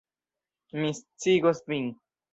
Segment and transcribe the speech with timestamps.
[0.79, 1.89] Mi sciigos vin.